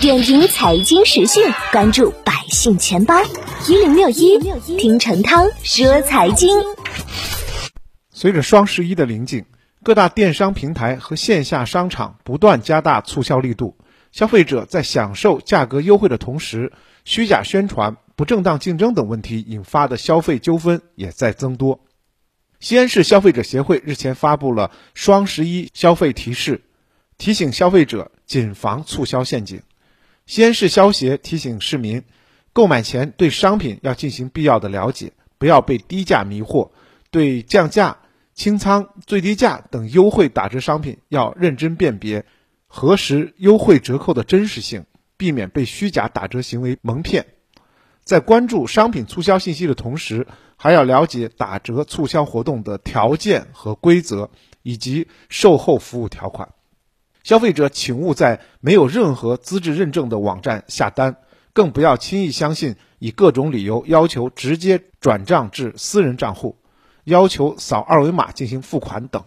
[0.00, 3.14] 点评财经时讯，关注百姓钱包
[3.68, 4.38] 一零六一，
[4.78, 6.48] 听陈涛说财经。
[8.10, 9.44] 随着双十一的临近，
[9.82, 13.76] 各大电商平台和线下商场不断加大促销力度，
[14.10, 16.72] 消费者在享受价格优惠的同时，
[17.04, 21.84] 虚假宣传、不正当竞争等问题引发的消费纠纷也在增多。
[22.58, 26.62] 西安市消费者协会日前发布了双十一消费提示，
[27.18, 29.60] 提醒消费者谨防促销陷阱。
[30.30, 32.04] 西安市消协提醒市民，
[32.52, 36.70] 购买前对商品要进行必要的了解，不要被低价迷惑，
[37.10, 37.98] 对降价。
[38.32, 42.24] 清仓、最低价等优惠打折商品要认真辨别，
[42.68, 47.26] 核实优惠折扣的真实性，避免被虚假打折行为蒙骗。
[48.04, 54.30] 在关注商品促销信息的同时，还要了解打折促销活动的条件和规则，
[54.62, 56.50] 以及售后服务条款。
[57.30, 61.18] 消费者请勿在没有任何资质认证的网站下单，
[61.52, 66.56] 更不要轻易相信以各种理由要求直接转账至私人账户。
[67.04, 69.22] 要求扫二维码进行付款等，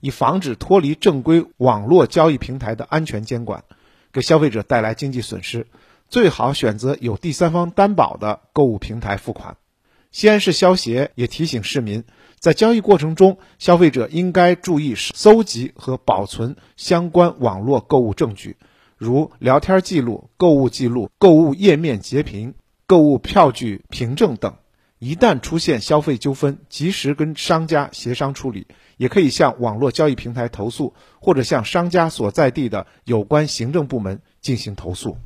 [0.00, 3.64] 以防止脱离正规网络交易平台的安全监管，
[4.14, 5.66] 给消费者带来经济损失。
[6.08, 9.58] 最好选择有第三方担保的购物平台付款。
[10.12, 12.04] 西安市消协也提醒市民，
[12.38, 18.58] 在交易过程中，消费者应该注意搜集和保存相关网络购物证据，
[18.98, 22.52] 如聊天记录、购物记录、购物页面截屏、
[22.86, 24.54] 购物票据凭证等。
[24.98, 28.66] 一旦出现消费纠纷，及时跟商家协商处理，
[28.98, 35.16] 也可以向网络交易平台投诉，或者向商家所在地的有关行政部门进行投诉。